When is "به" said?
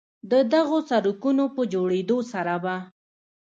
2.63-2.75